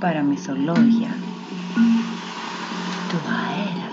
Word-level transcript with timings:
Παραμυθολόγια 0.00 1.10
του 3.08 3.16
αέρα. 3.16 3.88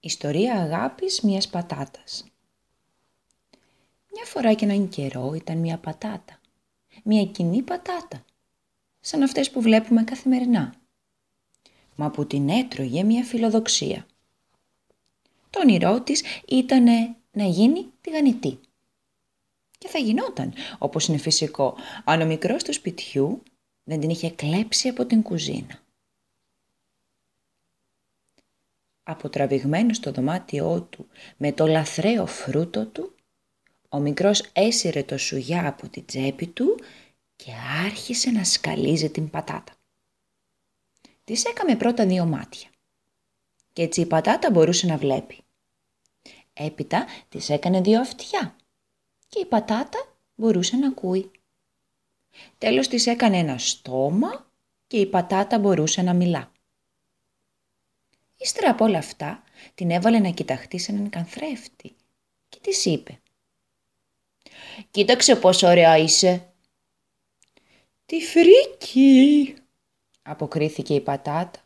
Ιστορία 0.00 0.54
αγάπης 0.54 1.20
μιας 1.20 1.48
πατάτας. 1.48 2.24
Μια 4.12 4.24
φορά 4.24 4.52
και 4.52 4.64
έναν 4.64 4.88
καιρό 4.88 5.32
ήταν 5.34 5.58
μια 5.58 5.78
πατάτα. 5.78 6.40
Μια 7.04 7.24
κοινή 7.24 7.62
πατάτα. 7.62 8.24
Σαν 9.00 9.22
αυτές 9.22 9.50
που 9.50 9.60
βλέπουμε 9.60 10.04
καθημερινά. 10.04 10.85
Μα 11.96 12.10
που 12.10 12.26
την 12.26 12.48
έτρωγε 12.48 13.02
μια 13.02 13.24
φιλοδοξία. 13.24 14.06
Το 15.50 15.60
όνειρό 15.60 16.00
της 16.00 16.22
ήταν 16.48 16.84
να 17.30 17.44
γίνει 17.44 17.86
τηγανιτή. 18.00 18.58
Και 19.78 19.88
θα 19.88 19.98
γινόταν, 19.98 20.52
όπως 20.78 21.06
είναι 21.06 21.18
φυσικό, 21.18 21.76
αν 22.04 22.20
ο 22.20 22.26
μικρός 22.26 22.62
του 22.62 22.72
σπιτιού 22.72 23.42
δεν 23.84 24.00
την 24.00 24.10
είχε 24.10 24.30
κλέψει 24.30 24.88
από 24.88 25.04
την 25.06 25.22
κουζίνα. 25.22 25.84
αποτραβηγμένο 29.08 29.92
στο 29.92 30.12
δωμάτιό 30.12 30.82
του 30.90 31.06
με 31.36 31.52
το 31.52 31.66
λαθρέο 31.66 32.26
φρούτο 32.26 32.86
του, 32.86 33.14
ο 33.88 33.98
μικρός 33.98 34.50
έσυρε 34.52 35.02
το 35.02 35.18
σουγιά 35.18 35.68
από 35.68 35.88
την 35.88 36.04
τσέπη 36.06 36.46
του 36.46 36.78
και 37.36 37.52
άρχισε 37.84 38.30
να 38.30 38.44
σκαλίζει 38.44 39.10
την 39.10 39.30
πατάτα. 39.30 39.75
Της 41.26 41.44
έκαμε 41.44 41.76
πρώτα 41.76 42.06
δύο 42.06 42.24
μάτια 42.24 42.68
και 43.72 43.82
έτσι 43.82 44.00
η 44.00 44.06
πατάτα 44.06 44.50
μπορούσε 44.50 44.86
να 44.86 44.96
βλέπει. 44.96 45.44
Έπειτα 46.52 47.06
της 47.28 47.50
έκανε 47.50 47.80
δύο 47.80 48.00
αυτιά 48.00 48.56
και 49.28 49.40
η 49.40 49.44
πατάτα 49.44 50.16
μπορούσε 50.34 50.76
να 50.76 50.88
ακούει. 50.88 51.30
Τέλος 52.58 52.88
της 52.88 53.06
έκανε 53.06 53.38
ένα 53.38 53.58
στόμα 53.58 54.50
και 54.86 54.96
η 54.96 55.06
πατάτα 55.06 55.58
μπορούσε 55.58 56.02
να 56.02 56.14
μιλά. 56.14 56.52
Ύστερα 58.36 58.70
από 58.70 58.84
όλα 58.84 58.98
αυτά 58.98 59.42
την 59.74 59.90
έβαλε 59.90 60.18
να 60.18 60.30
κοιταχτεί 60.30 60.78
σε 60.78 60.92
έναν 60.92 61.10
καθρέφτη 61.10 61.96
και 62.48 62.58
της 62.60 62.84
είπε 62.84 63.20
«Κοίταξε 64.90 65.36
πόσο 65.36 65.66
ωραία 65.66 65.96
είσαι». 65.96 66.52
«Τι 68.06 68.20
φρίκι», 68.20 69.54
αποκρίθηκε 70.26 70.94
η 70.94 71.00
πατάτα. 71.00 71.60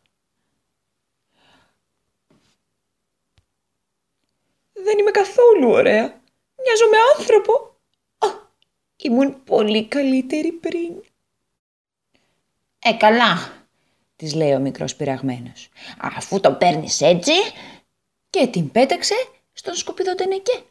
«Δεν 4.73 4.99
είμαι 4.99 5.11
καθόλου 5.11 5.71
ωραία. 5.71 6.21
Μοιάζω 6.63 6.89
με 6.91 6.97
άνθρωπο. 7.17 7.77
Α, 8.19 8.27
ήμουν 8.97 9.43
πολύ 9.45 9.89
καλύτερη 9.89 10.53
πριν». 10.53 11.03
«Ε, 12.79 12.97
καλά», 12.97 13.61
της 14.21 14.35
λέει 14.35 14.53
ο 14.53 14.59
μικρός 14.59 14.97
πειραγμένος. 14.97 15.69
Αφού 15.99 16.41
το 16.41 16.53
παίρνεις 16.53 17.01
έτσι 17.01 17.33
και 18.31 18.47
την 18.47 18.71
πέταξε 18.71 19.15
στον 19.53 19.75
σκουπιδό 19.75 20.15
τενεκέ. 20.15 20.63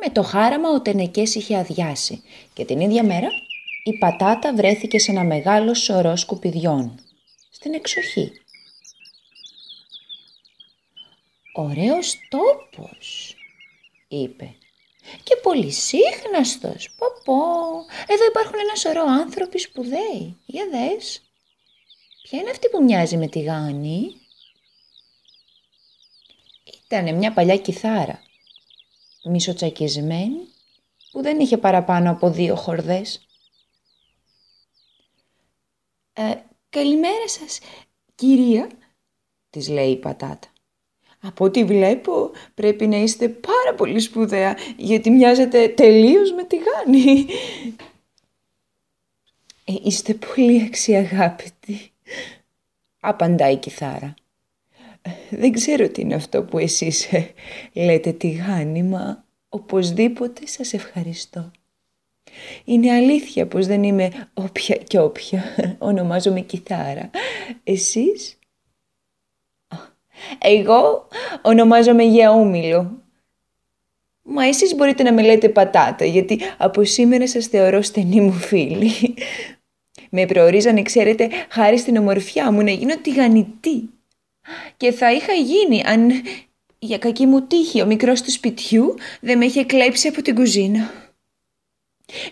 Με 0.00 0.10
το 0.10 0.22
χάραμα 0.22 0.68
ο 0.68 0.82
τενεκές 0.82 1.34
είχε 1.34 1.56
αδειάσει 1.56 2.22
και 2.52 2.64
την 2.64 2.80
ίδια 2.80 3.04
μέρα 3.04 3.28
η 3.84 3.98
πατάτα 3.98 4.54
βρέθηκε 4.54 4.98
σε 4.98 5.10
ένα 5.10 5.24
μεγάλο 5.24 5.74
σωρό 5.74 6.16
σκουπιδιών, 6.16 6.98
στην 7.50 7.74
εξοχή. 7.74 8.32
«Ωραίος 11.54 12.16
τόπος», 12.28 13.34
είπε 14.08 14.56
και 15.22 15.36
πολύ 15.42 15.70
σύχναστος. 15.70 16.94
Πω 16.98 17.06
πω. 17.24 17.34
Εδώ 18.06 18.24
υπάρχουν 18.28 18.58
ένα 18.58 18.74
σωρό 18.74 19.04
άνθρωποι 19.04 19.58
σπουδαίοι. 19.58 20.36
Για 20.46 20.68
δες. 20.70 21.20
Ποια 22.22 22.38
είναι 22.38 22.50
αυτή 22.50 22.68
που 22.68 22.82
μοιάζει 22.82 23.16
με 23.16 23.28
τη 23.28 23.40
γάνη; 23.40 24.14
Ήτανε 26.84 27.12
μια 27.12 27.32
παλιά 27.32 27.56
κιθάρα. 27.56 28.22
Μισοτσακισμένη 29.24 30.48
που 31.10 31.22
δεν 31.22 31.40
είχε 31.40 31.58
παραπάνω 31.58 32.10
από 32.10 32.30
δύο 32.30 32.56
χορδές. 32.56 33.26
Ε, 36.12 36.34
καλημέρα 36.68 37.28
σας, 37.28 37.60
κυρία, 38.14 38.68
της 39.50 39.68
λέει 39.68 39.90
η 39.90 39.96
πατάτα. 39.96 40.48
Από 41.20 41.44
ό,τι 41.44 41.64
βλέπω 41.64 42.30
πρέπει 42.54 42.86
να 42.86 42.96
είστε 42.96 43.28
πάρα 43.28 43.74
πολύ 43.76 44.00
σπουδαία 44.00 44.56
γιατί 44.76 45.10
μοιάζετε 45.10 45.68
τελείως 45.68 46.32
με 46.32 46.44
τη 46.44 46.56
Γάνη. 46.56 47.26
Ε, 49.64 49.74
είστε 49.82 50.14
πολύ 50.14 50.62
αξιαγάπητοι, 50.62 51.92
απαντάει 53.00 53.52
η 53.52 53.58
κιθάρα. 53.58 54.14
Δεν 55.30 55.52
ξέρω 55.52 55.88
τι 55.88 56.00
είναι 56.00 56.14
αυτό 56.14 56.42
που 56.42 56.58
εσείς 56.58 57.12
ε, 57.12 57.34
λέτε 57.72 58.12
τη 58.12 58.30
Γάνη, 58.30 58.82
μα 58.82 59.24
οπωσδήποτε 59.48 60.46
σας 60.46 60.72
ευχαριστώ. 60.72 61.50
Είναι 62.64 62.92
αλήθεια 62.92 63.46
πως 63.46 63.66
δεν 63.66 63.82
είμαι 63.82 64.28
όποια 64.34 64.76
και 64.76 64.98
όποια, 64.98 65.42
ονομάζομαι 65.78 66.40
κιθάρα. 66.40 67.10
Εσείς; 67.64 68.38
Εγώ 70.38 71.08
ονομάζομαι 71.42 72.02
Γεαούμιλο. 72.02 73.02
Μα 74.22 74.46
εσείς 74.46 74.74
μπορείτε 74.74 75.02
να 75.02 75.12
με 75.12 75.22
λέτε 75.22 75.48
πατάτα, 75.48 76.04
γιατί 76.04 76.38
από 76.58 76.84
σήμερα 76.84 77.28
σας 77.28 77.46
θεωρώ 77.46 77.82
στενή 77.82 78.20
μου 78.20 78.32
φίλη. 78.32 78.90
Με 80.14 80.26
προορίζανε, 80.26 80.82
ξέρετε, 80.82 81.28
χάρη 81.48 81.78
στην 81.78 81.96
ομορφιά 81.96 82.52
μου, 82.52 82.62
να 82.62 82.70
γίνω 82.70 82.96
τηγανιτή. 82.96 83.90
Και 84.76 84.92
θα 84.92 85.12
είχα 85.12 85.32
γίνει 85.32 85.82
αν 85.86 86.10
για 86.78 86.98
κακή 86.98 87.26
μου 87.26 87.46
τύχη 87.46 87.82
ο 87.82 87.86
μικρός 87.86 88.22
του 88.22 88.30
σπιτιού 88.30 88.94
δεν 89.20 89.38
με 89.38 89.44
είχε 89.44 89.64
κλέψει 89.64 90.08
από 90.08 90.22
την 90.22 90.34
κουζίνα. 90.34 91.01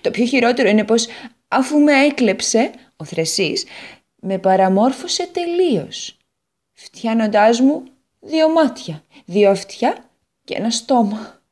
Το 0.00 0.10
πιο 0.10 0.24
χειρότερο 0.24 0.68
είναι 0.68 0.84
πως 0.84 1.06
αφού 1.48 1.78
με 1.78 2.04
έκλεψε, 2.04 2.70
ο 2.96 3.04
Θρεσής, 3.04 3.64
με 4.20 4.38
παραμόρφωσε 4.38 5.26
τελείως 5.26 6.16
φτιάνοντάς 6.72 7.60
μου 7.60 7.84
δύο 8.20 8.48
μάτια, 8.48 9.04
δύο 9.24 9.50
αυτιά 9.50 10.10
και 10.44 10.54
ένα 10.54 10.70
στόμα. 10.70 11.42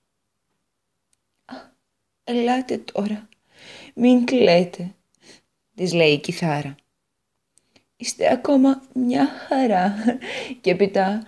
«Ελάτε 2.25 2.79
τώρα, 2.79 3.29
μην 3.95 4.25
κλαίτε», 4.25 4.95
της 5.75 5.93
λέει 5.93 6.13
η 6.13 6.19
κιθάρα. 6.19 6.75
«Είστε 7.97 8.33
ακόμα 8.33 8.83
μια 8.95 9.27
χαρά 9.27 9.95
και 10.61 10.71
έπειτα 10.71 11.27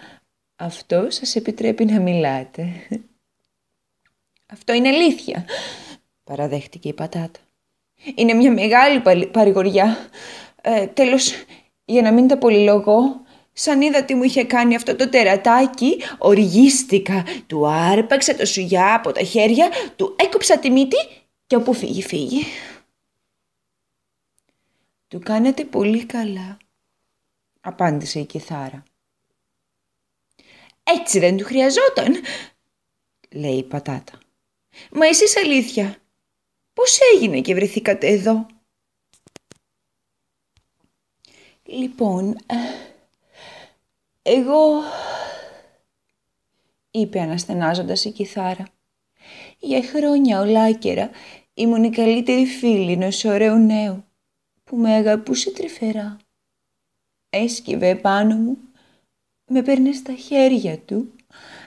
αυτό 0.57 1.11
σας 1.11 1.37
επιτρέπει 1.37 1.85
να 1.85 2.01
μιλάτε». 2.01 2.89
«Αυτό 4.47 4.73
είναι 4.73 4.89
αλήθεια», 4.89 5.45
παραδέχτηκε 6.31 6.89
η 6.89 6.93
πατάτα. 6.93 7.41
«Είναι 8.15 8.33
μια 8.33 8.53
μεγάλη 8.53 9.01
παρηγοριά. 9.31 9.97
Ε, 10.63 10.87
τέλος, 10.87 11.33
για 11.85 12.03
να 12.03 12.13
μην 12.13 12.29
τα 12.29 12.39
πολυλογώ, 12.39 13.29
Σαν 13.53 13.81
είδα 13.81 14.05
τι 14.05 14.15
μου 14.15 14.23
είχε 14.23 14.45
κάνει 14.45 14.75
αυτό 14.75 14.97
το 14.97 15.09
τερατάκι, 15.09 16.03
οργίστηκα. 16.19 17.25
Του 17.47 17.69
άρπαξα 17.69 18.35
το 18.35 18.47
σουγιά 18.47 18.95
από 18.95 19.13
τα 19.13 19.23
χέρια, 19.23 19.69
του 19.97 20.17
έκοψα 20.19 20.59
τη 20.59 20.71
μύτη 20.71 20.97
και 21.47 21.57
όπου 21.57 21.75
φύγει 21.75 22.03
φύγει. 22.03 22.45
Του 25.09 25.19
κάνατε 25.19 25.65
πολύ 25.65 26.05
καλά, 26.05 26.57
απάντησε 27.61 28.21
η 28.21 28.25
κιθάρα. 28.25 28.83
Έτσι 30.83 31.19
δεν 31.19 31.37
του 31.37 31.45
χρειαζόταν, 31.45 32.17
λέει 33.31 33.57
η 33.57 33.63
πατάτα. 33.63 34.19
Μα 34.91 35.07
εσείς 35.07 35.37
αλήθεια, 35.37 36.00
πώς 36.73 36.99
έγινε 37.15 37.41
και 37.41 37.55
βρεθήκατε 37.55 38.07
εδώ; 38.07 38.47
Λοιπόν, 41.73 42.37
ε, 42.47 42.55
εγώ, 44.23 44.83
είπε 46.91 47.21
αναστενάζοντας 47.21 48.05
η 48.05 48.11
κιθάρα. 48.11 48.69
Για 49.59 49.83
χρόνια 49.83 50.41
ολάκερα 50.41 51.11
ήμουν 51.55 51.85
η 51.85 51.91
καλύτερη 51.91 52.47
φίλη 52.47 52.93
ενός 52.93 53.25
ωραίου 53.25 53.57
νέου 53.57 54.05
που 54.65 54.77
με 54.77 54.95
αγαπούσε 54.95 55.51
τρυφερά. 55.51 56.17
Έσκυβε 57.31 57.95
πάνω 57.95 58.37
μου, 58.37 58.59
με 59.47 59.63
παίρνε 59.63 59.93
στα 59.93 60.15
χέρια 60.15 60.79
του, 60.79 61.13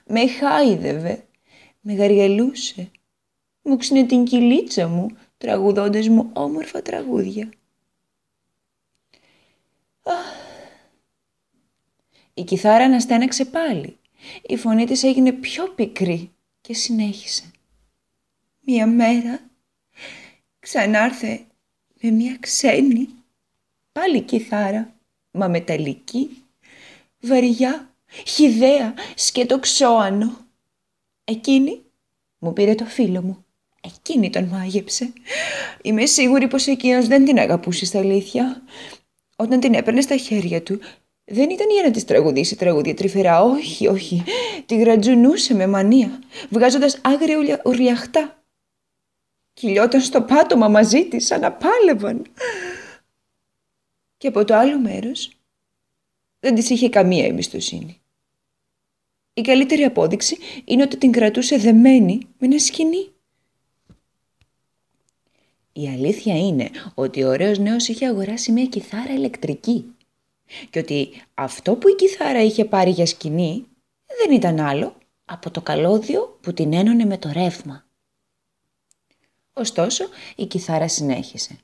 με 0.06 0.28
χάιδευε, 0.28 1.26
με 1.82 1.94
γαργαλούσε, 1.94 2.92
μου 3.66 3.72
Μουξνε 3.72 4.06
την 4.06 4.24
κυλίτσα 4.24 4.88
μου, 4.88 5.08
τραγουδώντας 5.38 6.08
μου 6.08 6.30
όμορφα 6.34 6.82
τραγούδια. 6.82 7.50
Η 12.34 12.44
κιθάρα 12.44 12.84
αναστέναξε 12.84 13.46
πάλι. 13.46 13.98
Η 14.42 14.58
φωνή 14.58 14.86
της 14.86 15.04
έγινε 15.04 15.32
πιο 15.32 15.68
πικρή 15.68 16.32
και 16.62 16.74
συνέχισε. 16.74 17.52
Μία 18.60 18.88
μέρα 18.88 19.40
ξανάρθε 20.60 21.46
με 22.02 22.10
μία 22.12 22.38
ξένη, 22.40 23.10
πάλι 23.92 24.22
κιθάρα, 24.22 24.96
μα 25.32 25.48
μεταλλική, 25.48 26.44
βαριά, 27.20 27.94
χιδέα, 28.28 28.94
σκέτο 29.16 29.60
ξόανο. 29.60 30.38
Εκείνη 31.24 31.82
μου 32.38 32.54
πήρε 32.54 32.76
το 32.76 32.86
φίλο 32.86 33.22
μου. 33.22 33.43
Εκείνη 33.86 34.30
τον 34.30 34.44
μάγεψε. 34.44 35.14
Είμαι 35.82 36.06
σίγουρη 36.06 36.48
πως 36.48 36.68
εκείνος 36.68 37.08
δεν 37.08 37.26
την 37.26 37.40
αγαπούσες 37.40 37.88
στα 37.88 38.00
αλήθεια. 38.00 38.62
Όταν 39.36 39.60
την 39.60 39.74
έπαιρνες 39.74 40.04
στα 40.04 40.18
χέρια 40.18 40.64
του, 40.64 40.80
δεν 41.26 41.50
ήταν 41.50 41.70
για 41.70 41.84
να 41.84 41.92
της 41.92 42.06
τραγουδήσει 42.06 42.56
τραγούδια 42.56 42.94
τρυφερά, 42.94 43.42
όχι, 43.42 43.88
όχι. 43.88 44.24
Τη 44.66 44.76
γρατζουνούσε 44.76 45.54
με 45.54 45.68
μανία, 45.68 46.20
βγάζοντας 46.50 47.00
άγρια 47.02 47.62
ουρλιαχτά. 47.66 48.44
Κυλιόταν 49.54 50.02
στο 50.02 50.22
πάτωμα 50.22 50.68
μαζί 50.68 51.06
της, 51.06 51.26
σαν 51.26 51.40
να 51.40 51.52
πάλευαν. 51.52 52.22
Και 54.18 54.28
από 54.28 54.46
το 54.46 54.56
άλλο 54.56 54.80
μέρος 54.80 55.32
δεν 56.40 56.56
της 56.56 56.70
είχε 56.70 56.90
καμία 56.90 57.26
εμπιστοσύνη. 57.26 58.02
Η 59.34 59.42
καλύτερη 59.42 59.84
απόδειξη 59.84 60.38
είναι 60.66 60.84
ότι 60.84 60.98
την 60.98 61.12
κρατούσε 61.12 61.58
δεμένη 61.58 62.20
με 62.38 62.48
ένα 62.48 62.60
σκηνή. 62.60 63.13
Η 65.74 65.88
αλήθεια 65.88 66.38
είναι 66.38 66.70
ότι 66.94 67.24
ο 67.24 67.28
ωραίος 67.28 67.58
νέος 67.58 67.88
είχε 67.88 68.08
αγοράσει 68.08 68.52
μια 68.52 68.66
κιθάρα 68.66 69.14
ηλεκτρική 69.14 69.96
και 70.70 70.80
ότι 70.80 71.24
αυτό 71.34 71.76
που 71.76 71.88
η 71.88 71.96
κιθάρα 71.96 72.42
είχε 72.42 72.66
πάρει 72.66 72.90
για 72.90 73.06
σκηνή 73.06 73.66
δεν 74.06 74.36
ήταν 74.36 74.60
άλλο 74.60 74.96
από 75.26 75.52
το 75.52 75.62
καλώδιο 75.62 76.38
που 76.42 76.54
την 76.54 76.74
ένωνε 76.74 77.06
με 77.06 77.18
το 77.18 77.32
ρεύμα. 77.32 77.86
Ωστόσο, 79.54 80.06
η 80.36 80.46
κιθάρα 80.46 80.88
συνέχισε. 80.88 81.58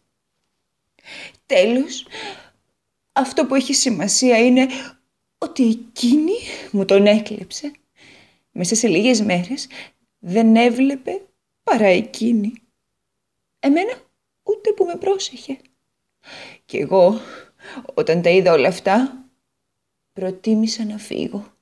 Τέλος, 1.45 2.07
αυτό 3.11 3.45
που 3.45 3.55
έχει 3.55 3.73
σημασία 3.73 4.37
είναι 4.37 4.67
ότι 5.37 5.63
εκείνη 5.63 6.33
μου 6.71 6.85
τον 6.85 7.05
έκλεψε. 7.05 7.71
Μέσα 8.51 8.75
σε 8.75 8.87
λίγες 8.87 9.21
μέρες 9.21 9.67
δεν 10.19 10.55
έβλεπε 10.55 11.21
παρά 11.63 11.87
εκείνη. 11.87 12.53
Εμένα 13.59 13.93
ούτε 14.43 14.71
που 14.71 14.85
με 14.85 14.95
πρόσεχε. 14.95 15.59
Κι 16.65 16.77
εγώ, 16.77 17.19
όταν 17.93 18.21
τα 18.21 18.29
είδα 18.29 18.53
όλα 18.53 18.67
αυτά, 18.67 19.25
προτίμησα 20.13 20.85
να 20.85 20.97
φύγω. 20.97 21.53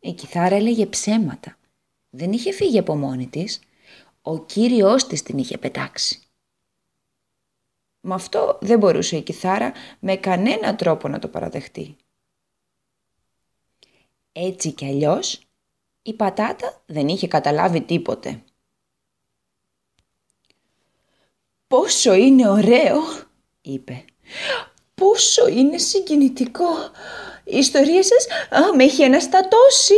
Η 0.00 0.12
κιθάρα 0.12 0.54
έλεγε 0.54 0.86
ψέματα. 0.86 1.56
Δεν 2.10 2.32
είχε 2.32 2.52
φύγει 2.52 2.78
από 2.78 2.96
μόνη 2.96 3.26
της. 3.26 3.60
Ο 4.22 4.44
κύριος 4.44 5.06
της 5.06 5.22
την 5.22 5.38
είχε 5.38 5.58
πετάξει. 5.58 6.20
Με 8.00 8.14
αυτό 8.14 8.58
δεν 8.60 8.78
μπορούσε 8.78 9.16
η 9.16 9.22
κιθάρα 9.22 9.72
με 9.98 10.16
κανένα 10.16 10.76
τρόπο 10.76 11.08
να 11.08 11.18
το 11.18 11.28
παραδεχτεί. 11.28 11.96
Έτσι 14.32 14.72
κι 14.72 14.86
αλλιώς 14.86 15.40
η 16.02 16.14
πατάτα 16.14 16.82
δεν 16.86 17.08
είχε 17.08 17.28
καταλάβει 17.28 17.80
τίποτε. 17.80 18.42
«Πόσο 21.66 22.14
είναι 22.14 22.48
ωραίο», 22.48 23.00
είπε. 23.62 24.04
«Πόσο 24.94 25.48
είναι 25.48 25.78
συγκινητικό. 25.78 26.68
Η 27.44 27.58
ιστορία 27.58 28.02
σας 28.02 28.26
α, 28.50 28.74
με 28.76 28.84
έχει 28.84 29.04
αναστατώσει. 29.04 29.94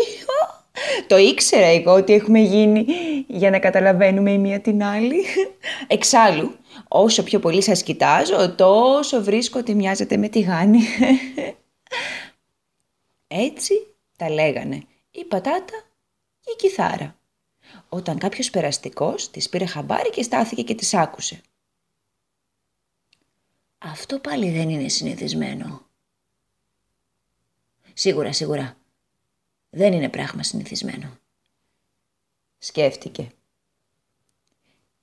το 1.06 1.16
ήξερα 1.16 1.66
εγώ 1.66 1.92
ότι 1.92 2.12
έχουμε 2.12 2.38
γίνει 2.38 2.86
για 3.26 3.50
να 3.50 3.58
καταλαβαίνουμε 3.58 4.32
η 4.32 4.38
μία 4.38 4.60
την 4.60 4.82
άλλη. 4.82 5.24
Εξάλλου, 5.86 6.56
όσο 6.88 7.22
πιο 7.22 7.38
πολύ 7.38 7.62
σας 7.62 7.82
κοιτάζω, 7.82 8.54
τόσο 8.54 9.22
βρίσκω 9.22 9.58
ότι 9.58 9.74
μοιάζετε 9.74 10.16
με 10.16 10.28
τη 10.28 10.40
γάνη. 10.40 10.80
Έτσι 13.28 13.74
τα 14.16 14.30
λέγανε 14.30 14.82
η 15.10 15.24
πατάτα 15.24 15.84
και 16.40 16.50
η 16.52 16.56
κιθάρα. 16.56 17.16
Όταν 17.88 18.18
κάποιος 18.18 18.50
περαστικός 18.50 19.30
της 19.30 19.48
πήρε 19.48 19.66
χαμπάρι 19.66 20.10
και 20.10 20.22
στάθηκε 20.22 20.62
και 20.62 20.74
τις 20.74 20.94
άκουσε. 20.94 21.40
Αυτό 23.78 24.18
πάλι 24.18 24.50
δεν 24.50 24.68
είναι 24.68 24.88
συνηθισμένο. 24.88 25.86
Σίγουρα, 27.94 28.32
σίγουρα. 28.32 28.76
Δεν 29.70 29.92
είναι 29.92 30.08
πράγμα 30.08 30.42
συνηθισμένο. 30.42 31.18
Σκέφτηκε. 32.58 33.30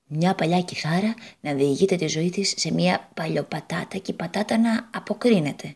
Μια 0.05 0.35
παλιά 0.35 0.61
κιθάρα 0.61 1.13
να 1.41 1.53
διηγείται 1.53 1.95
τη 1.95 2.07
ζωή 2.07 2.29
της 2.29 2.53
σε 2.57 2.73
μια 2.73 3.11
παλιοπατάτα 3.13 3.97
και 3.97 4.11
η 4.11 4.15
πατάτα 4.15 4.57
να 4.57 4.89
αποκρίνεται. 4.93 5.75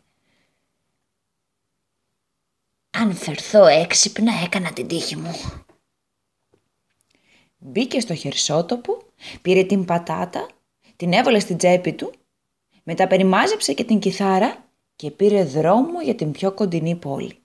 Αν 2.90 3.14
φερθώ 3.14 3.66
έξυπνα 3.66 4.34
έκανα 4.44 4.74
την 4.74 4.88
τύχη 4.88 5.16
μου. 5.16 5.36
Μπήκε 7.58 8.00
στο 8.00 8.16
χερσότοπο, 8.16 9.04
πήρε 9.42 9.64
την 9.64 9.86
πατάτα, 9.86 10.48
την 10.96 11.14
έβαλε 11.14 11.40
στην 11.40 11.58
τσέπη 11.58 11.94
του 11.94 12.14
μετά 12.90 13.08
περιμάζεψε 13.08 13.74
και 13.74 13.84
την 13.84 14.00
κιθάρα 14.00 14.66
και 14.96 15.12
πήρε 15.12 15.44
δρόμο 15.44 16.02
για 16.02 16.16
την 16.16 16.32
πιο 16.32 16.52
κοντινή 16.52 16.96
πόλη. 16.96 17.38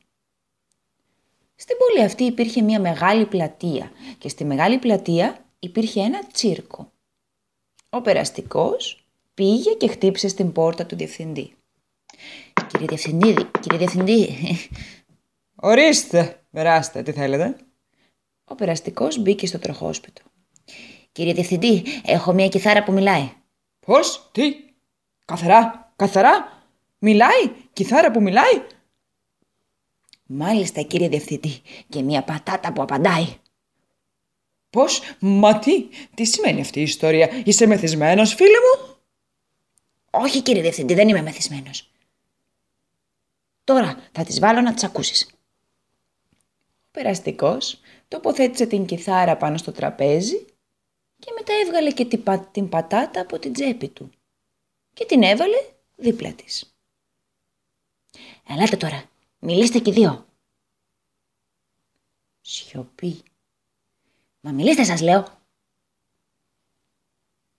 Στην 1.54 1.76
πόλη 1.76 2.04
αυτή 2.04 2.24
υπήρχε 2.24 2.62
μια 2.62 2.80
μεγάλη 2.80 3.26
πλατεία 3.26 3.90
και 4.18 4.28
στη 4.28 4.44
μεγάλη 4.44 4.78
πλατεία 4.78 5.44
υπήρχε 5.58 6.00
ένα 6.00 6.26
τσίρκο. 6.32 6.92
Ο 7.90 8.00
περαστικός 8.00 9.06
πήγε 9.34 9.72
και 9.72 9.88
χτύπησε 9.88 10.28
στην 10.28 10.52
πόρτα 10.52 10.86
του 10.86 10.96
διευθυντή. 10.96 11.54
«Κύριε 12.66 12.86
Διευθυντή, 12.86 13.34
κύριε 13.60 13.78
Διευθυντή...» 13.78 14.36
«Ορίστε, 15.70 16.44
περάστε, 16.50 17.02
τι 17.02 17.12
θέλετε» 17.12 17.56
Ο 18.44 18.54
περαστικός 18.54 19.18
μπήκε 19.18 19.46
στο 19.46 19.58
τροχόσπιτο. 19.58 20.22
«Κύριε 21.12 21.32
Διευθυντή, 21.32 21.82
έχω 22.04 22.32
μια 22.32 22.48
κιθάρα 22.48 22.84
που 22.84 22.92
μιλάει». 22.92 23.30
«Πώς, 23.86 24.28
τι, 24.32 24.64
Καθαρά, 25.24 25.92
καθαρά. 25.96 26.62
Μιλάει, 26.98 27.48
κιθάρα 27.72 28.10
που 28.10 28.22
μιλάει. 28.22 28.62
Μάλιστα 30.26 30.82
κύριε 30.82 31.08
Διευθυντή 31.08 31.62
και 31.88 32.02
μια 32.02 32.24
πατάτα 32.24 32.72
που 32.72 32.82
απαντάει. 32.82 33.38
Πώς, 34.70 35.00
μα 35.18 35.58
τι, 35.58 35.88
τι 36.14 36.24
σημαίνει 36.24 36.60
αυτή 36.60 36.78
η 36.78 36.82
ιστορία; 36.82 37.42
Είσαι 37.44 37.66
μεθυσμένος 37.66 38.34
φίλε 38.34 38.48
μου; 38.48 38.96
Όχι 40.10 40.42
κύριε 40.42 40.62
Διευθυντή 40.62 40.94
δεν 40.94 41.08
είμαι 41.08 41.22
μεθυσμένος. 41.22 41.90
Τώρα 43.64 44.08
θα 44.12 44.24
τις 44.24 44.38
βάλω 44.38 44.60
να 44.60 44.74
τις 44.74 44.84
ακούσεις. 44.84 45.28
Ο 46.84 46.88
περαστικός 46.90 47.80
τοποθέτησε 48.08 48.66
την 48.66 48.86
κιθάρα 48.86 49.36
πάνω 49.36 49.56
στο 49.56 49.72
τραπέζι 49.72 50.44
και 51.18 51.32
μετά 51.38 51.52
έβγαλε 51.64 51.90
και 51.90 52.04
την 52.52 52.68
πατάτα 52.68 53.20
από 53.20 53.38
την 53.38 53.52
τσέπη 53.52 53.88
του 53.88 54.10
και 54.94 55.04
την 55.04 55.22
έβαλε 55.22 55.56
δίπλα 55.96 56.32
της. 56.32 56.74
«Ελάτε 58.48 58.76
τώρα, 58.76 59.04
μιλήστε 59.38 59.78
και 59.78 59.92
δύο». 59.92 60.26
Σιωπή. 62.40 63.22
«Μα 64.40 64.50
μιλήστε 64.50 64.84
σας 64.84 65.00
λέω». 65.00 65.42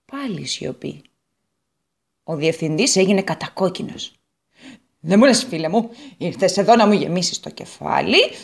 Πάλι 0.06 0.46
σιωπή. 0.46 1.01
Ο 2.24 2.36
διευθυντής 2.36 2.96
έγινε 2.96 3.22
κατακόκκινος. 3.22 4.13
«Δεν 5.00 5.20
μου 5.20 5.25
λες 5.25 5.44
φίλε 5.44 5.70
μου, 5.70 5.89
ήρθες 6.18 6.58
εδώ 6.58 6.75
να 6.75 6.88
μου 6.88 6.94
γεμίσεις 6.94 7.39
το 7.39 7.50
κεφάλι». 7.50 8.36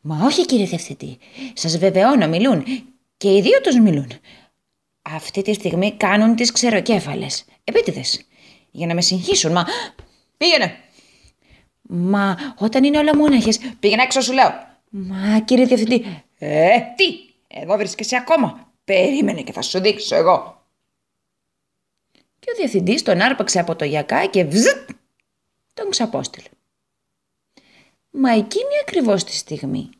«Μα 0.00 0.24
όχι 0.24 0.46
κύριε 0.46 0.66
διευθυντή, 0.66 1.18
σας 1.54 1.78
βεβαιώνω 1.78 2.28
μιλούν 2.28 2.64
και 3.16 3.36
οι 3.36 3.40
δύο 3.40 3.60
τους 3.60 3.78
μιλούν. 3.78 4.10
Αυτή 5.14 5.42
τη 5.42 5.52
στιγμή 5.52 5.96
κάνουν 5.96 6.36
τις 6.36 6.52
ξεροκέφαλες. 6.52 7.44
Επίτηδες. 7.64 8.26
Για 8.70 8.86
να 8.86 8.94
με 8.94 9.00
συγχύσουν, 9.00 9.52
μα... 9.52 9.66
Πήγαινε! 10.36 10.76
Μα 11.82 12.54
όταν 12.58 12.84
είναι 12.84 12.98
όλα 12.98 13.16
μόναχες... 13.16 13.58
Πήγαινε 13.80 14.02
έξω 14.02 14.20
σου 14.20 14.32
λέω. 14.32 14.66
Μα 14.88 15.40
κύριε 15.40 15.64
Διευθυντή... 15.64 16.24
Ε, 16.38 16.78
τι! 16.96 17.04
Εδώ 17.48 17.76
βρίσκεσαι 17.76 18.16
ακόμα. 18.16 18.72
Περίμενε 18.84 19.42
και 19.42 19.52
θα 19.52 19.62
σου 19.62 19.80
δείξω 19.80 20.16
εγώ. 20.16 20.66
Και 22.38 22.50
ο 22.52 22.56
Διευθυντής 22.56 23.02
τον 23.02 23.20
άρπαξε 23.20 23.60
από 23.60 23.76
το 23.76 23.84
γιακά 23.84 24.26
και 24.26 24.44
βζτ 24.44 24.90
τον 25.74 25.90
ξαπόστειλε. 25.90 26.48
Μα 28.10 28.30
εκείνη 28.30 28.78
ακριβώς 28.82 29.24
τη 29.24 29.32
στιγμή 29.32 29.90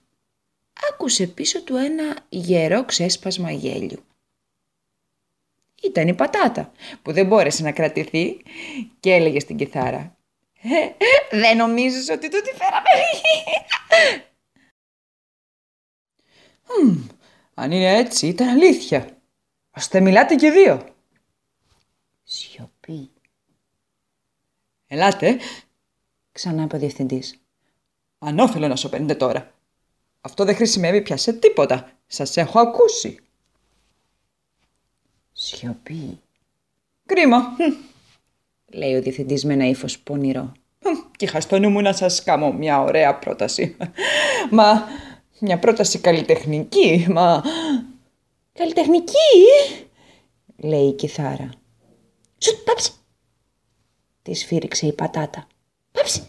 άκουσε 0.93 1.27
πίσω 1.27 1.63
του 1.63 1.77
ένα 1.77 2.17
γερό 2.29 2.85
ξέσπασμα 2.85 3.51
γέλιου 3.51 4.03
ήταν 5.83 6.09
η 6.09 6.15
πατάτα 6.15 6.73
που 7.03 7.13
δεν 7.13 7.27
μπόρεσε 7.27 7.63
να 7.63 7.73
κρατηθεί 7.73 8.37
και 9.01 9.13
έλεγε 9.13 9.41
στην 9.41 9.57
κιθάρα 9.57 10.17
Δεν 11.31 11.57
νομίζεις 11.57 12.11
ότι 12.11 12.29
του 12.29 12.41
τη 12.41 12.51
φέραμε; 12.51 12.89
Μμμ, 16.83 17.07
αν 17.55 17.71
είναι 17.71 17.97
έτσι, 17.97 18.27
ήταν 18.27 18.49
αλήθεια. 18.49 19.19
Ώστε 19.77 20.01
μιλάτε 20.01 20.35
και 20.35 20.51
δύο. 20.51 20.95
Σιωπή. 22.25 23.11
Ελάτε, 24.87 25.39
Ξανά 26.33 26.63
είπε 26.63 26.77
ο 26.77 26.79
διευθυντής. 26.79 27.41
ανώφελο 28.19 28.69
να 28.69 28.77
σωπαίνετε 28.77 29.15
τώρα. 29.15 29.55
Αυτό 30.21 30.45
δεν 30.45 30.55
χρησιμεύει 30.55 31.03
πια 31.03 31.17
σε 31.17 31.33
τίποτα. 31.33 31.93
Σας 32.07 32.37
έχω 32.37 32.59
ακούσει. 32.61 33.19
Σιωπή. 35.57 36.21
Κρίμα. 37.07 37.39
Μμ, 37.39 37.75
Λέει 38.67 38.95
ο 38.95 39.03
διευθυντής 39.03 39.45
με 39.45 39.53
ένα 39.53 39.69
ύφος 39.69 39.99
πονηρό. 39.99 40.53
μμ, 40.85 41.11
Και 41.17 41.25
είχα 41.25 41.41
στο 41.41 41.59
νου 41.59 41.71
μου 41.71 41.81
να 41.81 41.93
σας 41.93 42.23
κάνω 42.23 42.53
μια 42.53 42.81
ωραία 42.81 43.19
πρόταση. 43.19 43.77
Μα 44.51 44.89
μια 45.41 45.59
πρόταση 45.59 45.99
καλλιτεχνική, 45.99 47.07
μα... 47.11 47.43
Καλλιτεχνική, 48.53 49.45
λέει 50.57 50.87
η 50.89 50.93
κιθάρα. 50.93 51.51
Σουτ, 52.39 52.57
πάψε. 52.65 52.91
Της 54.23 54.41
σφύριξε 54.41 54.87
η 54.87 54.93
πατάτα. 54.93 55.47
Πάψε. 55.93 56.27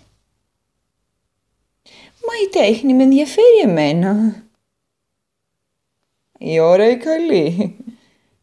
Μα 2.27 2.33
η 2.45 2.49
τέχνη 2.51 2.93
με 2.93 3.03
ενδιαφέρει 3.03 3.59
εμένα, 3.63 4.43
Η 6.38 6.59
ώρα 6.59 6.89
η 6.89 6.97
καλή; 6.97 7.77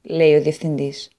Λέει 0.07 0.35
ο 0.35 0.43
διευθυντής. 0.43 1.11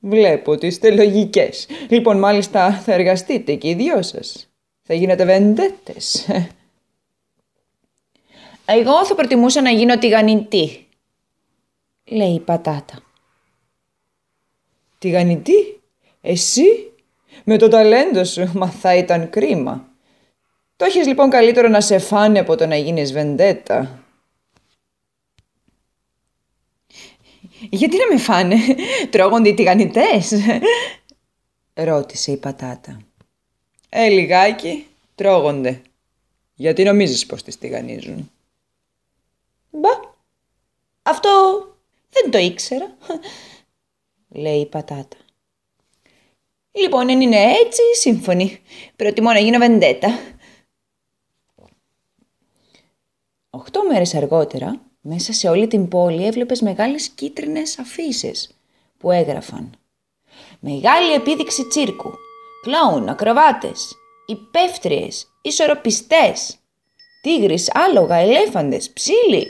Βλέπω 0.00 0.52
ότι 0.52 0.66
είστε 0.66 0.90
λογικές. 0.90 1.66
Λοιπόν, 1.88 2.18
μάλιστα 2.18 2.72
θα 2.72 2.92
εργαστείτε 2.92 3.54
και 3.54 3.68
οι 3.68 3.74
δυο 3.74 4.02
σας. 4.02 4.48
Θα 4.82 4.94
γίνετε 4.94 5.24
βεντέτες. 5.24 6.26
Εγώ 8.70 9.06
θα 9.06 9.14
προτιμούσα 9.14 9.62
να 9.62 9.70
γίνω 9.70 9.98
τηγανιτή, 9.98 10.86
λέει 12.04 12.34
η 12.34 12.40
πατάτα. 12.40 13.02
Τηγανιτή, 14.98 15.80
εσύ, 16.20 16.92
με 17.44 17.56
το 17.56 17.68
ταλέντο 17.68 18.24
σου, 18.24 18.50
μα 18.54 18.70
θα 18.70 18.94
ήταν 18.94 19.30
κρίμα. 19.30 19.88
Το 20.76 20.84
έχεις 20.84 21.06
λοιπόν 21.06 21.30
καλύτερο 21.30 21.68
να 21.68 21.80
σε 21.80 21.98
φάνε 21.98 22.38
από 22.38 22.56
το 22.56 22.66
να 22.66 22.76
γίνεις 22.76 23.12
βεντέτα. 23.12 24.02
Γιατί 27.70 27.96
να 27.96 28.06
με 28.12 28.18
φάνε, 28.20 28.56
τρώγονται 29.10 29.48
οι 29.48 29.54
τηγανιτές. 29.54 30.32
Ρώτησε 31.74 32.32
η 32.32 32.36
πατάτα. 32.36 33.00
Ε, 33.88 34.08
λιγάκι, 34.08 34.86
τρώγονται. 35.14 35.82
Γιατί 36.54 36.82
νομίζεις 36.82 37.26
πως 37.26 37.42
τις 37.42 37.58
τηγανίζουν; 37.58 38.30
Μπα, 39.70 39.90
αυτό 41.02 41.62
δεν 42.10 42.30
το 42.30 42.38
ήξερα, 42.38 42.96
λέει 44.28 44.60
η 44.60 44.66
πατάτα. 44.66 45.16
Λοιπόν, 46.70 47.10
αν 47.10 47.20
είναι 47.20 47.36
έτσι, 47.36 47.80
σύμφωνοι. 47.94 48.60
Προτιμώ 48.96 49.32
να 49.32 49.38
γίνω 49.38 49.58
βεντέτα. 49.58 50.18
Οχτώ 53.50 53.86
μέρες 53.86 54.14
αργότερα, 54.14 54.80
μέσα 55.00 55.32
σε 55.32 55.48
όλη 55.48 55.66
την 55.66 55.88
πόλη 55.88 56.26
έβλεπες 56.26 56.60
μεγάλες 56.60 57.08
κίτρινες 57.08 57.78
αφήσεις 57.78 58.58
που 58.98 59.10
έγραφαν 59.10 59.70
«Μεγάλη 60.60 61.12
επίδειξη 61.12 61.68
τσίρκου, 61.68 62.12
κλόουν, 62.62 63.08
ακροβάτες, 63.08 63.96
υπεύθριες, 64.26 65.26
ισορροπιστές, 65.42 66.56
τίγρης, 67.22 67.70
άλογα, 67.74 68.16
ελέφαντες, 68.16 68.90
ψήλοι». 68.90 69.48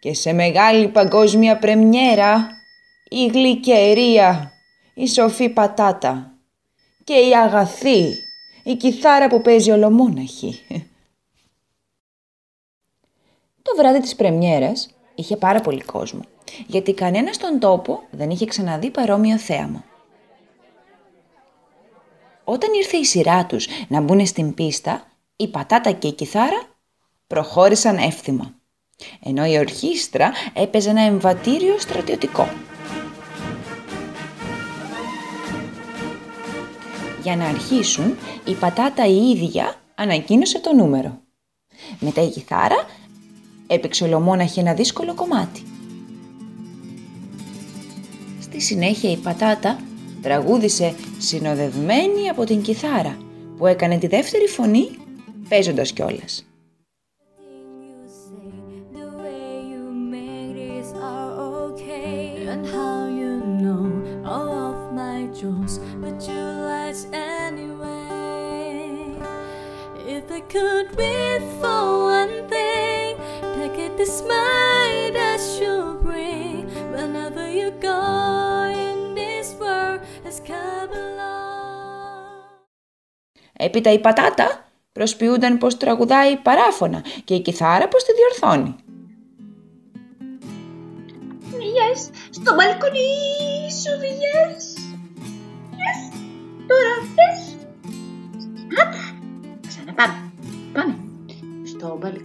Και 0.00 0.14
σε 0.14 0.32
μεγάλη 0.32 0.88
παγκόσμια 0.88 1.58
πρεμιέρα, 1.58 2.48
η 3.08 3.26
γλυκερία, 3.26 4.52
η 4.94 5.08
σοφή 5.08 5.48
πατάτα 5.48 6.32
και 7.04 7.14
η 7.14 7.36
αγαθή, 7.36 8.14
η 8.62 8.74
κιθάρα 8.74 9.28
που 9.28 9.40
παίζει 9.40 9.70
ολομόναχη. 9.70 10.60
Το 13.70 13.76
βράδυ 13.76 14.00
της 14.00 14.16
πρεμιέρας 14.16 14.90
είχε 15.14 15.36
πάρα 15.36 15.60
πολύ 15.60 15.82
κόσμο, 15.82 16.20
γιατί 16.66 16.94
κανένας 16.94 17.34
στον 17.34 17.58
τόπο 17.58 18.02
δεν 18.10 18.30
είχε 18.30 18.46
ξαναδεί 18.46 18.90
παρόμοιο 18.90 19.38
θέαμα. 19.38 19.84
Όταν 22.44 22.68
ήρθε 22.74 22.96
η 22.96 23.04
σειρά 23.04 23.46
τους 23.46 23.66
να 23.88 24.00
μπουν 24.00 24.26
στην 24.26 24.54
πίστα, 24.54 25.06
η 25.36 25.48
πατάτα 25.48 25.92
και 25.92 26.06
η 26.08 26.12
κιθάρα 26.12 26.62
προχώρησαν 27.26 27.96
εύθυμα, 27.96 28.54
ενώ 29.24 29.44
η 29.44 29.58
ορχήστρα 29.58 30.32
έπαιζε 30.54 30.90
ένα 30.90 31.02
εμβατήριο 31.02 31.78
στρατιωτικό. 31.78 32.48
Για 37.22 37.36
να 37.36 37.44
αρχίσουν, 37.44 38.16
η 38.44 38.54
πατάτα 38.54 39.06
η 39.06 39.30
ίδια 39.30 39.74
ανακοίνωσε 39.94 40.60
το 40.60 40.74
νούμερο. 40.74 41.20
Μετά 41.98 42.22
η 42.22 42.28
κιθάρα 42.28 42.86
έπαιξε 43.70 44.04
ολομόναχη 44.04 44.60
ένα 44.60 44.74
δύσκολο 44.74 45.14
κομμάτι. 45.14 45.62
Στη 48.40 48.60
συνέχεια 48.60 49.10
η 49.10 49.16
πατάτα 49.16 49.78
τραγούδισε 50.22 50.94
συνοδευμένη 51.18 52.28
από 52.30 52.44
την 52.44 52.62
κιθάρα 52.62 53.16
που 53.56 53.66
έκανε 53.66 53.98
τη 53.98 54.06
δεύτερη 54.06 54.46
φωνή 54.46 54.88
παίζοντας 55.48 55.92
κιόλας. 55.92 56.44
you 57.90 58.08
say, 58.22 58.50
the 58.98 59.06
way 59.22 59.44
you 59.72 59.84
make 60.14 60.52
this 60.62 60.88
are 61.10 61.30
okay, 61.66 62.46
and 62.52 62.62
how 62.74 62.96
you 63.20 63.32
know 63.62 63.84
all 64.32 64.50
of 64.70 64.78
my 65.00 65.18
jokes, 65.40 65.74
but 66.02 66.16
you 66.28 66.42
lies 66.68 67.00
anyway. 67.12 68.00
If 70.16 70.24
I 70.38 70.40
could 70.54 70.86
wait 71.00 71.42
for 71.60 71.79
the 74.00 74.06
smile 74.20 75.08
that 75.20 75.42
you 75.60 75.74
bring 76.08 76.60
whenever 76.94 77.44
you 77.58 77.68
go 77.90 78.00
in 78.86 78.98
this 79.20 79.48
world 79.60 80.00
has 80.24 80.38
come 80.52 80.90
along. 81.04 81.30
Έπειτα 83.52 83.92
η 83.92 83.98
πατάτα 83.98 84.64
προσποιούνταν 84.92 85.58
πως 85.58 85.76
τραγουδάει 85.76 86.36
παράφωνα 86.36 87.04
και 87.24 87.34
η 87.34 87.40
κιθάρα 87.40 87.88
πως 87.88 88.04
τη 88.04 88.12
διορθώνει. 88.12 88.76
Yes, 91.78 92.10
στο 92.30 92.54
μπαλκόνι 92.54 93.08
σου 93.80 93.92
βγες. 93.98 94.74
Yes, 95.80 96.00
τώρα 96.68 96.94
θες. 97.14 97.39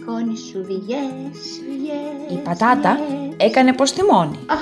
Στο 0.06 0.14
μπαλκόνι 0.14 0.36
σου 0.36 0.64
βγες, 0.64 1.38
βγες. 1.68 2.38
Η 2.38 2.42
πατάτα 2.42 2.94
βγες. 2.94 3.34
έκανε 3.36 3.72
πως 3.72 3.90
θυμώνει 3.90 4.38
Αχ, 4.46 4.58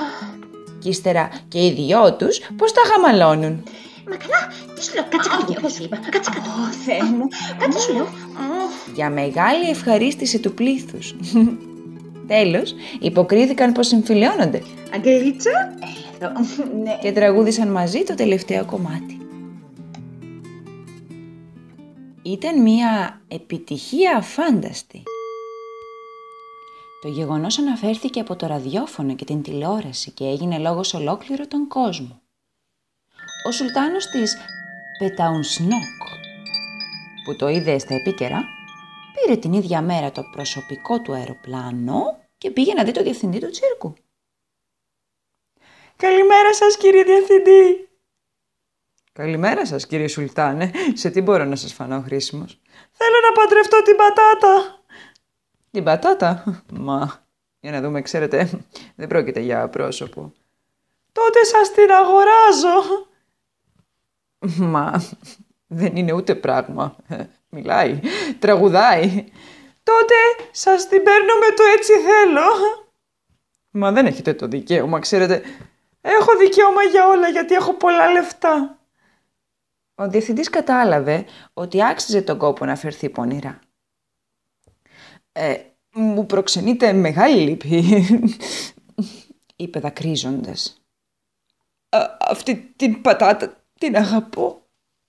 και 0.79 0.89
ύστερα 0.89 1.29
και 1.47 1.65
οι 1.65 1.71
δυο 1.71 2.13
τους 2.13 2.39
πως 2.57 2.71
τα 2.71 2.81
χαμαλώνουν. 2.91 3.63
Μα 4.09 4.15
καλά, 4.15 4.51
τι 4.75 4.83
σου 4.83 4.93
λέω, 4.93 5.03
κάτσε 5.09 5.29
κάτω, 5.29 5.61
δεν 5.61 5.69
σου 5.69 5.83
είπα. 5.83 5.97
Κάτσε 6.09 6.31
κάτω. 6.31 6.49
Ω, 6.49 6.71
Θεέ 6.85 7.03
μου. 7.03 7.27
Κάτσε 7.59 7.79
σου 7.79 7.93
λέω. 7.93 8.07
Για 8.95 9.09
μεγάλη 9.09 9.69
ευχαρίστηση 9.69 10.39
του 10.39 10.53
πλήθους. 10.53 11.15
Τέλος, 12.27 12.75
υποκρίθηκαν 12.99 13.71
πως 13.71 13.87
συμφιλιώνονται 13.87 14.61
Αγγελίτσα, 14.93 15.51
εδώ. 16.19 16.31
Ναι. 16.83 16.97
και 17.01 17.11
τραγούδισαν 17.11 17.67
μαζί 17.71 18.03
το 18.03 18.15
τελευταίο 18.15 18.65
κομμάτι. 18.65 19.19
Ήταν 22.21 22.61
μια 22.61 23.21
επιτυχία 23.27 24.15
αφάνταστη. 24.17 25.03
Το 27.05 27.11
γεγονός 27.11 27.59
αναφέρθηκε 27.59 28.19
από 28.19 28.35
το 28.35 28.47
ραδιόφωνο 28.47 29.15
και 29.15 29.25
την 29.25 29.41
τηλεόραση 29.41 30.11
και 30.11 30.23
έγινε 30.23 30.57
λόγος 30.57 30.93
ολόκληρο 30.93 31.47
τον 31.47 31.67
κόσμο. 31.67 32.21
Ο 33.47 33.51
σουλτάνος 33.51 34.05
της 34.05 34.37
Πεταουνσνόκ, 34.99 35.99
που 37.25 37.35
το 37.35 37.47
είδε 37.47 37.77
στα 37.77 37.95
επίκαιρα, 37.95 38.43
πήρε 39.13 39.37
την 39.37 39.53
ίδια 39.53 39.81
μέρα 39.81 40.11
το 40.11 40.23
προσωπικό 40.31 41.01
του 41.01 41.13
αεροπλάνο 41.13 42.19
και 42.37 42.51
πήγε 42.51 42.73
να 42.73 42.83
δει 42.83 42.91
το 42.91 43.03
διευθυντή 43.03 43.39
του 43.39 43.49
τσίρκου. 43.49 43.93
Καλημέρα 45.95 46.53
σας 46.53 46.77
κύριε 46.77 47.03
Διευθυντή. 47.03 47.89
Καλημέρα 49.13 49.65
σας 49.65 49.87
κύριε 49.87 50.07
Σουλτάνε. 50.07 50.71
Σε 50.93 51.09
τι 51.09 51.21
μπορώ 51.21 51.45
να 51.45 51.55
σας 51.55 51.73
φανώ 51.73 52.01
χρήσιμος; 52.01 52.61
Θέλω 52.91 53.15
να 53.23 53.41
παντρευτώ 53.41 53.81
την 53.81 53.95
πατάτα. 53.95 54.74
Την 55.75 55.83
πατάτα. 55.83 56.43
Μα, 56.71 57.25
για 57.59 57.71
να 57.71 57.81
δούμε, 57.81 58.01
ξέρετε, 58.01 58.49
δεν 58.95 59.07
πρόκειται 59.07 59.39
για 59.39 59.69
πρόσωπο. 59.69 60.33
Τότε 61.11 61.43
σας 61.43 61.71
την 61.71 61.91
αγοράζω. 61.91 63.07
Μα, 64.71 65.03
Δεν 65.67 65.95
είναι 65.95 66.11
ούτε 66.11 66.35
πράγμα. 66.35 66.95
Ε, 67.07 67.23
Μιλάει, 67.49 67.99
τραγουδάει. 68.39 69.25
Τότε 69.83 70.15
σας 70.51 70.87
την 70.87 71.03
παίρνω 71.03 71.33
με 71.33 71.55
το 71.55 71.63
έτσι 71.77 71.93
θέλω. 71.93 72.47
Μα 73.69 73.91
δεν 73.91 74.05
έχετε 74.05 74.33
το 74.33 74.47
δικαίωμα, 74.47 74.99
ξέρετε. 74.99 75.41
Έχω 76.01 76.37
δικαίωμα 76.37 76.83
για 76.83 77.07
όλα 77.07 77.27
γιατί 77.27 77.53
έχω 77.53 77.73
πολλά 77.73 78.11
λεφτά. 78.11 78.77
Ο 79.95 80.07
διευθυντής 80.07 80.49
κατάλαβε 80.49 81.25
ότι 81.53 81.85
άξιζε 81.85 82.21
τον 82.21 82.37
κόπο 82.37 82.65
να 82.65 82.75
φερθεί 82.75 83.09
πονηρά. 83.09 83.59
Ε, 85.37 85.57
μου 85.93 86.25
προξενείτε 86.25 86.93
μεγάλη 86.93 87.41
λύπη, 87.41 87.83
είπε 89.55 89.79
δακρύζοντας. 89.79 90.81
«Α, 91.89 92.17
αυτή 92.19 92.73
την 92.75 93.01
πατάτα 93.01 93.63
την 93.79 93.95
αγαπώ. 93.95 94.61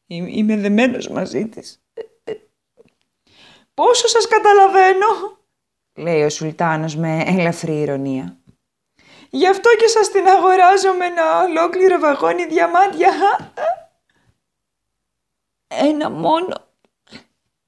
Είμαι 0.06 0.30
είμαι 0.30 0.56
δεμένος 0.56 1.08
μαζί 1.08 1.48
της. 1.48 1.82
Ε, 1.94 2.02
ε, 2.24 2.34
Πόσο 3.74 4.08
σας 4.08 4.26
καταλαβαίνω, 4.28 5.38
λέει 5.94 6.22
ο 6.22 6.28
Σουλτάνος 6.28 6.96
με 6.96 7.22
ελαφρύ 7.26 7.80
ηρωνία. 7.80 8.36
Γι' 9.30 9.48
αυτό 9.48 9.70
και 9.76 9.88
σας 9.88 10.10
την 10.10 10.26
αγοράζω 10.26 10.92
με 10.92 11.04
ένα 11.06 11.42
ολόκληρο 11.42 11.98
βαγόνι 11.98 12.46
διαμάντια. 12.46 13.10
Ένα 15.66 16.10
μόνο, 16.10 16.66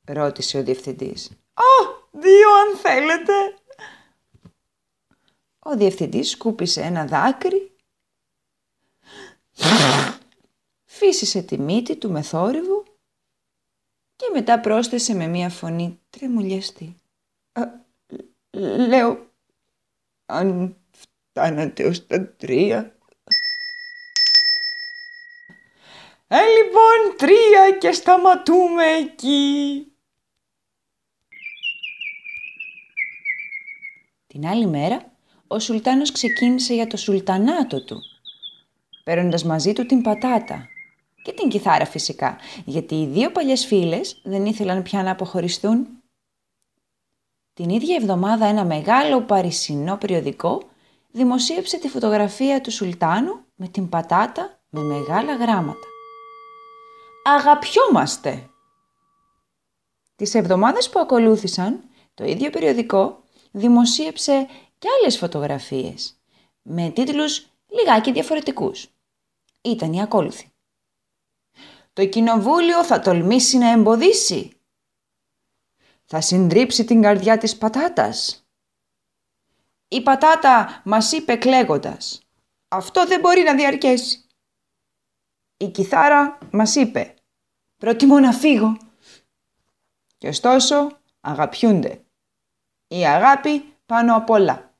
ρώτησε 0.04 0.58
ο 0.58 0.62
διευθυντής. 0.62 1.30
«Α, 1.54 1.97
δύο 2.10 2.50
αν 2.54 2.76
θέλετε». 2.76 3.32
Ο 5.58 5.76
διευθυντής 5.76 6.30
σκούπισε 6.30 6.80
ένα 6.80 7.04
δάκρυ, 7.04 7.76
φύσισε 10.84 11.42
τη 11.42 11.58
μύτη 11.58 11.96
του 11.96 12.10
με 12.10 12.22
θόρυβο 12.22 12.84
και 14.16 14.30
μετά 14.32 14.60
πρόσθεσε 14.60 15.14
με 15.14 15.26
μία 15.26 15.48
φωνή 15.50 16.00
τρεμουλιαστή. 16.10 16.96
«Α, 17.52 17.62
λέω, 18.88 19.26
αν 20.26 20.76
φτάνατε 20.90 21.84
ως 21.84 22.06
τα 22.06 22.28
τρία. 22.28 22.96
Ε, 26.28 26.36
λοιπόν, 26.36 27.16
τρία 27.16 27.76
και 27.78 27.92
σταματούμε 27.92 28.84
εκεί. 28.84 29.92
Την 34.32 34.47
άλλη 34.47 34.66
μέρα, 34.66 35.12
ο 35.47 35.58
Σουλτάνος 35.58 36.12
ξεκίνησε 36.12 36.75
για 36.75 36.87
το 36.87 36.97
σουλτανάτο 36.97 37.85
του, 37.85 38.00
παίρνοντας 39.04 39.44
μαζί 39.44 39.73
του 39.73 39.87
την 39.87 40.02
πατάτα 40.02 40.68
και 41.23 41.32
την 41.32 41.49
κιθάρα 41.49 41.87
φυσικά, 41.87 42.37
γιατί 42.64 42.94
οι 42.94 43.06
δύο 43.06 43.30
παλιές 43.30 43.66
φίλες 43.66 44.20
δεν 44.25 44.47
ήθελαν 44.47 44.82
πια 44.82 45.02
να 45.02 45.11
αποχωριστούν. 45.11 45.87
Την 47.54 47.68
ίδια 47.68 47.97
εβδομάδα 47.97 48.47
ένα 48.47 48.64
μεγάλο 48.64 49.23
παρισινό 49.23 49.97
περιοδικό 49.97 50.62
δημοσίευσε 51.11 51.78
τη 51.78 51.88
φωτογραφία 51.88 52.61
του 52.61 52.70
Σουλτάνου 52.70 53.40
με 53.54 53.68
την 53.68 53.88
πατάτα 53.88 54.61
με 54.68 54.80
μεγάλα 54.80 55.35
γράμματα. 55.35 55.87
«Αγαπιόμαστε!» 57.25 58.50
Τις 60.16 60.35
εβδομάδες 60.35 60.90
που 60.90 61.00
ακολούθησαν, 61.00 61.85
το 62.14 62.25
ίδιο 62.25 62.50
περιοδικό 62.50 63.22
δημοσίευσε 63.59 64.47
και 64.79 64.88
άλλες 64.99 65.18
φωτογραφίες 65.18 66.21
με 66.62 66.90
τίτλους 66.90 67.47
λιγάκι 67.66 68.12
διαφορετικούς. 68.12 68.88
Ήταν 69.61 69.92
οι 69.92 70.03
ακόλουθοι. 70.03 70.53
Το 71.92 72.07
κοινοβούλιο 72.07 72.85
θα 72.85 73.01
τολμήσει 73.01 73.59
να 73.59 73.71
εμποδίσει. 73.71 74.53
Θα 76.05 76.21
συντρίψει 76.21 76.85
την 76.85 77.03
καρδιά 77.03 77.38
της 77.38 77.57
πατάτας. 77.59 78.47
Η 79.88 80.03
πατάτα 80.03 80.83
μας 80.85 81.12
είπε 81.12 81.37
κλαίγοντας. 81.37 82.23
Αυτό 82.68 83.07
δεν 83.07 83.21
μπορεί 83.21 83.42
να 83.42 83.55
διαρκέσει. 83.55 84.25
Η 85.57 85.68
κιθάρα 85.68 86.38
μας 86.53 86.75
είπε. 86.75 87.14
Προτιμώ 87.77 88.18
να 88.18 88.33
φύγω. 88.33 88.77
Και 90.18 90.29
ωστόσο 90.29 91.01
αγαπιούνται. 91.21 92.05
Η 92.88 93.07
αγάπη 93.07 93.64
πάνω 93.87 94.16
απ' 94.16 94.31
όλα. 94.31 94.74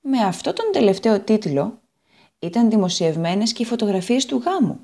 Με 0.00 0.18
αυτό 0.18 0.52
τον 0.52 0.72
τελευταίο 0.72 1.20
τίτλο 1.20 1.80
ήταν 2.38 2.70
δημοσιευμένες 2.70 3.52
και 3.52 3.62
οι 3.62 3.66
φωτογραφίες 3.66 4.26
του 4.26 4.36
γάμου. 4.36 4.80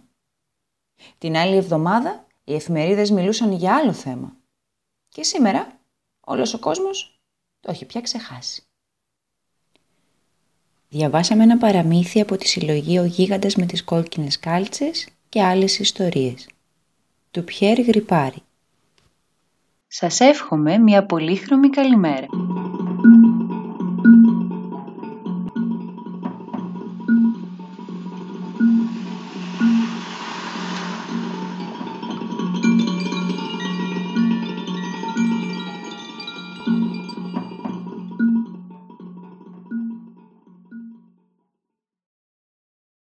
Την 1.19 1.37
άλλη 1.37 1.57
εβδομάδα 1.57 2.27
οι 2.45 2.55
εφημερίδες 2.55 3.11
μιλούσαν 3.11 3.53
για 3.53 3.77
άλλο 3.77 3.93
θέμα. 3.93 4.37
Και 5.09 5.23
σήμερα 5.23 5.81
όλος 6.21 6.55
ο 6.55 6.59
κόσμος 6.59 7.21
το 7.61 7.71
έχει 7.71 7.85
πια 7.85 8.01
ξεχάσει. 8.01 8.63
Διαβάσαμε 10.89 11.43
ένα 11.43 11.59
παραμύθι 11.59 12.21
από 12.21 12.37
τη 12.37 12.49
συλλογή 12.49 12.99
«Ο 12.99 13.05
γίγαντας 13.05 13.57
με 13.57 13.67
τις 13.67 13.85
κόκκινες 13.85 14.39
κάλτσες» 14.39 15.09
και 15.29 15.43
άλλες 15.43 15.79
ιστορίες. 15.79 16.49
Του 17.31 17.45
Πιέρ 17.45 17.81
Γρυπάρη. 17.81 18.43
Σας 19.91 20.21
εύχομαι 20.21 20.79
μια 20.79 21.07
πολύχρωμη 21.07 21.69
καλημέρα. 21.69 22.27